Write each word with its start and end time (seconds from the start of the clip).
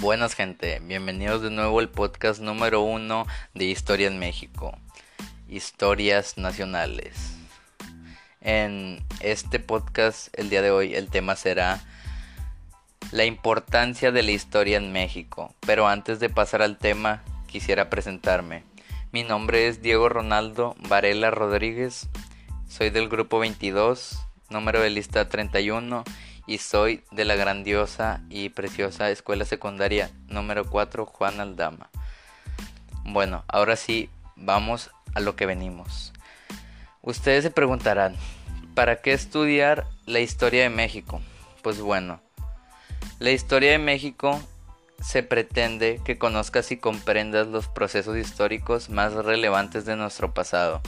Buenas 0.00 0.34
gente, 0.34 0.80
bienvenidos 0.82 1.42
de 1.42 1.50
nuevo 1.50 1.78
al 1.78 1.90
podcast 1.90 2.40
número 2.40 2.80
uno 2.80 3.26
de 3.52 3.66
Historia 3.66 4.06
en 4.06 4.18
México, 4.18 4.78
Historias 5.46 6.38
Nacionales. 6.38 7.36
En 8.40 9.04
este 9.20 9.60
podcast 9.60 10.28
el 10.38 10.48
día 10.48 10.62
de 10.62 10.70
hoy 10.70 10.94
el 10.94 11.10
tema 11.10 11.36
será 11.36 11.84
la 13.12 13.26
importancia 13.26 14.10
de 14.10 14.22
la 14.22 14.30
historia 14.30 14.78
en 14.78 14.90
México, 14.90 15.54
pero 15.60 15.86
antes 15.86 16.18
de 16.18 16.30
pasar 16.30 16.62
al 16.62 16.78
tema 16.78 17.22
quisiera 17.46 17.90
presentarme. 17.90 18.64
Mi 19.12 19.22
nombre 19.22 19.68
es 19.68 19.82
Diego 19.82 20.08
Ronaldo 20.08 20.76
Varela 20.88 21.30
Rodríguez, 21.30 22.08
soy 22.70 22.88
del 22.88 23.10
grupo 23.10 23.38
22, 23.38 24.18
número 24.48 24.80
de 24.80 24.88
lista 24.88 25.28
31 25.28 26.04
y 26.50 26.58
soy 26.58 27.04
de 27.12 27.24
la 27.24 27.36
grandiosa 27.36 28.22
y 28.28 28.48
preciosa 28.48 29.08
escuela 29.08 29.44
secundaria 29.44 30.10
número 30.26 30.68
4 30.68 31.06
Juan 31.06 31.38
Aldama. 31.38 31.90
Bueno, 33.04 33.44
ahora 33.46 33.76
sí, 33.76 34.10
vamos 34.34 34.90
a 35.14 35.20
lo 35.20 35.36
que 35.36 35.46
venimos. 35.46 36.12
Ustedes 37.02 37.44
se 37.44 37.52
preguntarán, 37.52 38.16
¿para 38.74 39.00
qué 39.00 39.12
estudiar 39.12 39.86
la 40.06 40.18
historia 40.18 40.64
de 40.64 40.70
México? 40.70 41.20
Pues 41.62 41.80
bueno, 41.80 42.20
la 43.20 43.30
historia 43.30 43.70
de 43.70 43.78
México 43.78 44.40
se 45.00 45.22
pretende 45.22 46.00
que 46.04 46.18
conozcas 46.18 46.72
y 46.72 46.78
comprendas 46.78 47.46
los 47.46 47.68
procesos 47.68 48.16
históricos 48.16 48.90
más 48.90 49.12
relevantes 49.12 49.84
de 49.84 49.94
nuestro 49.94 50.34
pasado, 50.34 50.80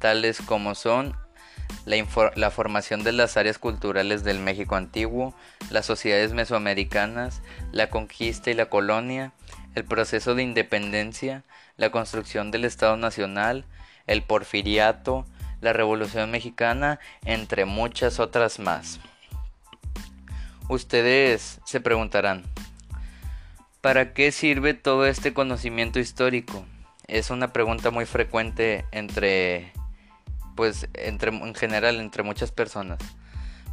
tales 0.00 0.42
como 0.44 0.74
son 0.74 1.14
la, 1.86 2.50
formación 2.50 3.04
de 3.04 3.12
las 3.12 3.36
áreas 3.36 3.58
culturales 3.58 4.24
del 4.24 4.38
México 4.38 4.76
antiguo, 4.76 5.34
las 5.70 5.86
sociedades 5.86 6.32
mesoamericanas, 6.32 7.42
la 7.72 7.90
conquista 7.90 8.50
y 8.50 8.54
la 8.54 8.66
colonia, 8.66 9.32
el 9.74 9.84
proceso 9.84 10.34
de 10.34 10.42
independencia, 10.42 11.44
la 11.76 11.90
construcción 11.90 12.50
del 12.50 12.64
Estado 12.64 12.96
Nacional, 12.96 13.64
el 14.06 14.22
porfiriato, 14.22 15.26
la 15.60 15.72
Revolución 15.72 16.30
Mexicana, 16.30 17.00
entre 17.24 17.64
muchas 17.64 18.20
otras 18.20 18.58
más. 18.58 19.00
Ustedes 20.68 21.60
se 21.64 21.80
preguntarán, 21.80 22.44
¿para 23.80 24.14
qué 24.14 24.32
sirve 24.32 24.72
todo 24.74 25.06
este 25.06 25.34
conocimiento 25.34 25.98
histórico? 25.98 26.64
Es 27.06 27.28
una 27.28 27.52
pregunta 27.52 27.90
muy 27.90 28.06
frecuente 28.06 28.86
entre 28.92 29.72
pues 30.54 30.88
entre, 30.94 31.30
en 31.30 31.54
general 31.54 32.00
entre 32.00 32.22
muchas 32.22 32.52
personas. 32.52 32.98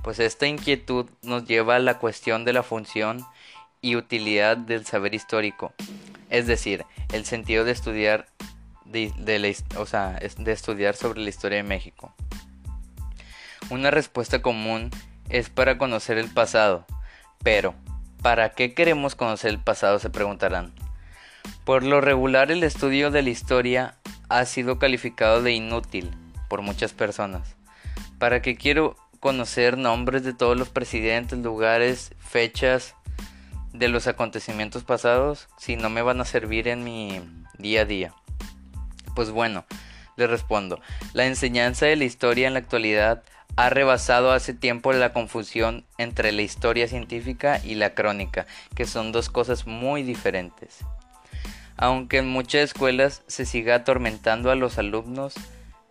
Pues 0.04 0.20
esta 0.20 0.48
inquietud 0.48 1.10
nos 1.22 1.46
lleva 1.46 1.76
a 1.76 1.80
la 1.80 2.00
cuestión 2.00 2.44
de 2.44 2.54
la 2.54 2.64
función 2.64 3.26
y 3.82 3.96
utilidad 3.96 4.58
del 4.58 4.86
saber 4.86 5.14
histórico, 5.14 5.74
es 6.30 6.48
decir, 6.48 6.86
el 7.14 7.26
sentido 7.26 7.66
de 7.66 7.72
estudiar 7.72 8.28
de, 8.86 9.56
o 9.78 9.86
sea, 9.86 10.20
de 10.38 10.52
estudiar 10.52 10.96
sobre 10.96 11.22
la 11.22 11.30
historia 11.30 11.58
de 11.58 11.64
México. 11.64 12.14
Una 13.70 13.90
respuesta 13.90 14.42
común 14.42 14.92
es 15.30 15.50
para 15.50 15.78
conocer 15.78 16.18
el 16.18 16.30
pasado, 16.30 16.86
pero 17.44 17.74
¿para 18.22 18.50
qué 18.50 18.74
queremos 18.74 19.16
conocer 19.16 19.52
el 19.52 19.60
pasado? 19.60 20.00
se 20.00 20.10
preguntarán. 20.10 20.74
Por 21.64 21.84
lo 21.84 22.02
regular 22.02 22.52
el 22.52 22.64
estudio 22.64 23.12
de 23.12 23.22
la 23.24 23.30
historia 23.30 23.96
ha 24.30 24.46
sido 24.46 24.78
calificado 24.78 25.42
de 25.42 25.54
inútil, 25.54 26.12
por 26.52 26.62
muchas 26.62 26.92
personas. 26.92 27.56
¿Para 28.20 28.42
qué 28.42 28.58
quiero 28.58 28.98
conocer 29.22 29.78
nombres 29.78 30.26
de 30.26 30.34
todos 30.34 30.58
los 30.58 30.68
presidentes, 30.68 31.40
lugares, 31.40 32.14
fechas 32.20 32.94
de 33.72 33.88
los 33.88 34.06
acontecimientos 34.08 34.84
pasados 34.84 35.48
si 35.58 35.78
no 35.78 35.90
me 35.90 36.02
van 36.02 36.20
a 36.20 36.26
servir 36.26 36.68
en 36.68 36.84
mi 36.84 37.22
día 37.58 37.84
a 37.84 37.86
día? 37.86 38.14
Pues 39.16 39.32
bueno, 39.32 39.64
le 40.18 40.28
respondo, 40.28 40.82
la 41.14 41.26
enseñanza 41.26 41.86
de 41.86 41.96
la 41.96 42.04
historia 42.04 42.48
en 42.48 42.54
la 42.54 42.60
actualidad 42.60 43.24
ha 43.56 43.70
rebasado 43.70 44.34
hace 44.34 44.54
tiempo 44.54 44.92
la 44.92 45.14
confusión 45.14 45.86
entre 45.98 46.34
la 46.34 46.42
historia 46.42 46.90
científica 46.90 47.62
y 47.64 47.76
la 47.76 47.94
crónica, 47.94 48.46
que 48.76 48.86
son 48.86 49.14
dos 49.14 49.30
cosas 49.30 49.68
muy 49.68 50.04
diferentes. 50.04 50.80
Aunque 51.78 52.18
en 52.18 52.28
muchas 52.28 52.64
escuelas 52.64 53.24
se 53.28 53.46
siga 53.46 53.76
atormentando 53.76 54.52
a 54.52 54.56
los 54.56 54.78
alumnos 54.78 55.36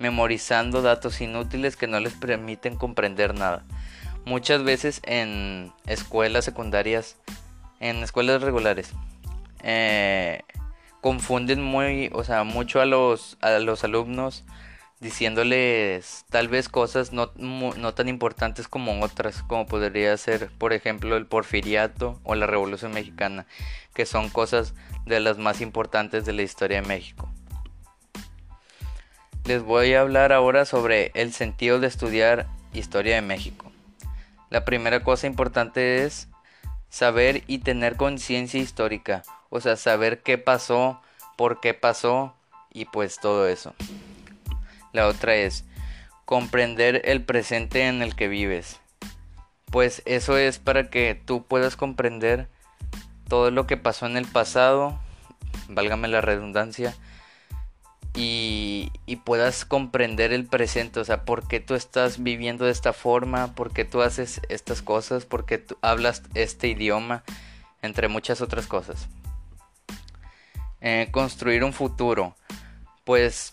memorizando 0.01 0.83
datos 0.83 1.21
inútiles 1.21 1.77
que 1.77 1.87
no 1.87 2.01
les 2.01 2.15
permiten 2.15 2.75
comprender 2.75 3.35
nada. 3.35 3.65
Muchas 4.25 4.65
veces 4.65 5.01
en 5.05 5.73
escuelas 5.87 6.45
secundarias, 6.45 7.17
en 7.79 8.03
escuelas 8.03 8.43
regulares, 8.43 8.91
eh, 9.63 10.43
confunden 11.01 11.63
muy, 11.63 12.11
o 12.13 12.25
sea, 12.25 12.45
mucho 12.45 12.81
a 12.81 12.87
los, 12.87 13.39
a 13.41 13.59
los 13.61 13.85
alumnos 13.85 14.45
diciéndoles 15.01 16.27
tal 16.29 16.49
vez 16.49 16.69
cosas 16.69 17.13
no, 17.13 17.33
no, 17.37 17.95
tan 17.95 18.09
importantes 18.09 18.69
como 18.69 19.03
otras, 19.03 19.43
como 19.43 19.67
podría 19.67 20.15
ser, 20.19 20.51
por 20.59 20.75
ejemplo, 20.75 21.17
el 21.17 21.27
porfiriato 21.27 22.21
o 22.23 22.35
la 22.35 22.47
Revolución 22.47 22.93
Mexicana, 22.93 23.47
que 23.95 24.05
son 24.05 24.29
cosas 24.29 24.75
de 25.07 25.21
las 25.21 25.39
más 25.39 25.63
importantes 25.63 26.27
de 26.27 26.35
la 26.35 26.43
historia 26.43 26.83
de 26.83 26.89
México. 26.89 27.31
Les 29.51 29.65
voy 29.65 29.95
a 29.95 30.03
hablar 30.03 30.33
ahora 30.33 30.65
sobre 30.65 31.11
el 31.15 31.33
sentido 31.33 31.81
de 31.81 31.89
estudiar 31.89 32.47
historia 32.73 33.17
de 33.17 33.21
México. 33.21 33.73
La 34.49 34.65
primera 34.65 35.03
cosa 35.03 35.27
importante 35.27 36.05
es 36.05 36.29
saber 36.89 37.43
y 37.49 37.59
tener 37.59 37.97
conciencia 37.97 38.61
histórica, 38.61 39.25
o 39.49 39.61
sea, 39.61 39.75
saber 39.75 40.23
qué 40.23 40.39
pasó, 40.39 41.01
por 41.37 41.59
qué 41.59 41.75
pasó 41.75 42.33
y 42.73 42.85
pues 42.85 43.19
todo 43.19 43.49
eso. 43.49 43.75
La 44.93 45.09
otra 45.09 45.35
es 45.35 45.65
comprender 46.27 47.03
el 47.05 47.25
presente 47.25 47.89
en 47.89 48.03
el 48.03 48.15
que 48.15 48.29
vives. 48.29 48.79
Pues 49.65 50.01
eso 50.05 50.39
es 50.39 50.61
para 50.61 50.91
que 50.91 51.21
tú 51.25 51.43
puedas 51.43 51.75
comprender 51.75 52.47
todo 53.27 53.51
lo 53.51 53.67
que 53.67 53.77
pasó 53.77 54.07
en 54.07 54.17
el 54.17 54.27
pasado, 54.27 54.97
válgame 55.69 56.07
la 56.07 56.21
redundancia, 56.21 56.95
y, 58.15 58.91
puedas 59.25 59.65
comprender 59.65 60.33
el 60.33 60.47
presente, 60.47 60.99
o 60.99 61.05
sea, 61.05 61.25
por 61.25 61.47
qué 61.47 61.61
tú 61.61 61.75
estás 61.75 62.23
viviendo 62.23 62.65
de 62.65 62.73
esta 62.73 62.93
forma, 62.93 63.55
por 63.55 63.73
qué 63.73 63.85
tú 63.85 64.03
haces 64.03 64.41
estas 64.49 64.83
cosas, 64.83 65.25
por 65.25 65.45
qué 65.45 65.59
tú 65.59 65.77
hablas 65.83 66.23
este 66.35 66.69
idioma, 66.69 67.23
entre 67.83 68.09
muchas 68.09 68.41
otras 68.41 68.67
cosas. 68.67 69.09
Eh, 70.81 71.09
construir 71.13 71.63
un 71.63 71.73
futuro, 71.73 72.35
pues 73.05 73.53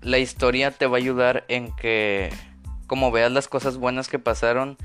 la 0.00 0.18
historia 0.18 0.70
te 0.70 0.86
va 0.86 0.96
a 0.96 1.00
ayudar 1.00 1.44
en 1.48 1.74
que, 1.76 2.32
como 2.86 3.10
veas 3.10 3.32
las 3.32 3.48
cosas 3.48 3.76
buenas 3.76 4.08
que 4.08 4.18
pasaron, 4.18 4.78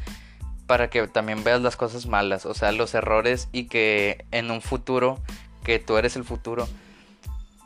para 0.67 0.89
que 0.89 1.07
también 1.07 1.43
veas 1.43 1.61
las 1.61 1.77
cosas 1.77 2.07
malas, 2.07 2.45
o 2.45 2.53
sea, 2.53 2.71
los 2.71 2.95
errores 2.95 3.49
y 3.51 3.65
que 3.65 4.25
en 4.31 4.51
un 4.51 4.61
futuro, 4.61 5.19
que 5.63 5.79
tú 5.79 5.97
eres 5.97 6.15
el 6.15 6.23
futuro, 6.23 6.67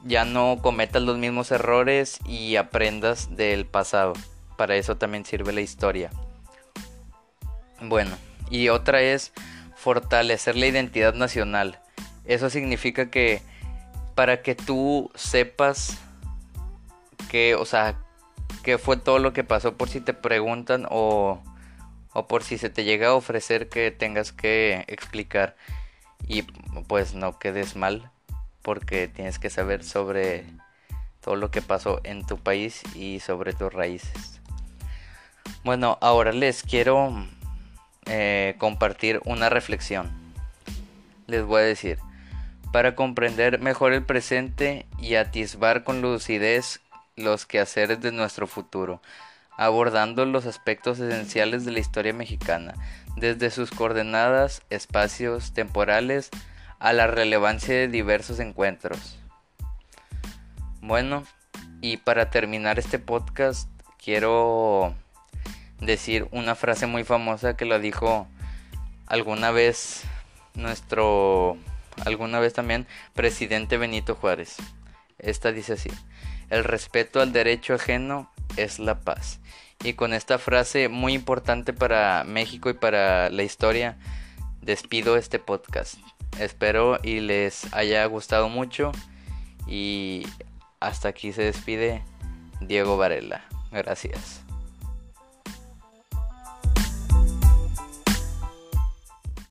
ya 0.03 0.25
no 0.25 0.59
cometas 0.61 1.01
los 1.01 1.17
mismos 1.17 1.51
errores 1.51 2.19
y 2.25 2.55
aprendas 2.55 3.35
del 3.35 3.65
pasado. 3.65 4.13
Para 4.57 4.75
eso 4.75 4.97
también 4.97 5.25
sirve 5.25 5.53
la 5.53 5.61
historia. 5.61 6.09
Bueno, 7.81 8.11
y 8.49 8.69
otra 8.69 9.01
es 9.01 9.31
fortalecer 9.75 10.55
la 10.55 10.67
identidad 10.67 11.13
nacional. 11.13 11.79
Eso 12.25 12.49
significa 12.49 13.09
que 13.09 13.41
para 14.15 14.41
que 14.41 14.55
tú 14.55 15.11
sepas 15.15 15.97
que, 17.29 17.55
o 17.55 17.65
sea, 17.65 17.97
qué 18.63 18.77
fue 18.77 18.97
todo 18.97 19.19
lo 19.19 19.33
que 19.33 19.43
pasó 19.43 19.77
por 19.77 19.89
si 19.89 20.01
te 20.01 20.13
preguntan 20.13 20.85
o, 20.89 21.41
o 22.13 22.27
por 22.27 22.43
si 22.43 22.57
se 22.57 22.69
te 22.69 22.83
llega 22.83 23.09
a 23.09 23.13
ofrecer 23.13 23.69
que 23.69 23.91
tengas 23.91 24.31
que 24.31 24.83
explicar 24.87 25.55
y 26.27 26.41
pues 26.87 27.13
no 27.13 27.39
quedes 27.39 27.75
mal 27.75 28.11
porque 28.61 29.07
tienes 29.07 29.39
que 29.39 29.49
saber 29.49 29.83
sobre 29.83 30.45
todo 31.21 31.35
lo 31.35 31.51
que 31.51 31.61
pasó 31.61 32.01
en 32.03 32.25
tu 32.25 32.37
país 32.37 32.81
y 32.95 33.19
sobre 33.19 33.53
tus 33.53 33.73
raíces. 33.73 34.41
Bueno, 35.63 35.97
ahora 36.01 36.31
les 36.31 36.63
quiero 36.63 37.13
eh, 38.05 38.55
compartir 38.57 39.21
una 39.25 39.49
reflexión. 39.49 40.09
Les 41.27 41.43
voy 41.43 41.61
a 41.61 41.65
decir, 41.65 41.99
para 42.71 42.95
comprender 42.95 43.59
mejor 43.59 43.93
el 43.93 44.03
presente 44.03 44.85
y 44.99 45.15
atisbar 45.15 45.83
con 45.83 46.01
lucidez 46.01 46.81
los 47.15 47.45
quehaceres 47.45 47.99
de 48.01 48.11
nuestro 48.11 48.47
futuro, 48.47 49.01
abordando 49.57 50.25
los 50.25 50.45
aspectos 50.45 50.99
esenciales 50.99 51.65
de 51.65 51.71
la 51.71 51.79
historia 51.79 52.13
mexicana, 52.13 52.73
desde 53.17 53.49
sus 53.49 53.71
coordenadas, 53.71 54.61
espacios 54.69 55.51
temporales, 55.53 56.29
a 56.79 56.93
la 56.93 57.07
relevancia 57.07 57.75
de 57.75 57.87
diversos 57.87 58.39
encuentros. 58.39 59.17
Bueno, 60.81 61.23
y 61.81 61.97
para 61.97 62.29
terminar 62.29 62.79
este 62.79 62.99
podcast 62.99 63.69
quiero 64.03 64.95
decir 65.79 66.27
una 66.31 66.55
frase 66.55 66.87
muy 66.87 67.03
famosa 67.03 67.55
que 67.55 67.65
la 67.65 67.79
dijo 67.79 68.27
alguna 69.07 69.51
vez 69.51 70.03
nuestro, 70.55 71.57
alguna 72.05 72.39
vez 72.39 72.53
también, 72.53 72.87
presidente 73.13 73.77
Benito 73.77 74.15
Juárez. 74.15 74.57
Esta 75.17 75.51
dice 75.51 75.73
así, 75.73 75.89
el 76.49 76.63
respeto 76.63 77.21
al 77.21 77.33
derecho 77.33 77.73
ajeno 77.73 78.31
es 78.57 78.79
la 78.79 79.01
paz. 79.01 79.39
Y 79.83 79.93
con 79.93 80.13
esta 80.13 80.37
frase 80.37 80.89
muy 80.89 81.13
importante 81.13 81.73
para 81.73 82.23
México 82.25 82.69
y 82.69 82.73
para 82.73 83.29
la 83.29 83.43
historia, 83.43 83.97
despido 84.61 85.15
este 85.15 85.39
podcast. 85.39 85.97
Espero 86.39 86.97
y 87.03 87.19
les 87.19 87.71
haya 87.73 88.05
gustado 88.05 88.49
mucho 88.49 88.91
y 89.67 90.25
hasta 90.79 91.09
aquí 91.09 91.33
se 91.33 91.43
despide 91.43 92.03
Diego 92.61 92.97
Varela. 92.97 93.45
Gracias. 93.71 94.48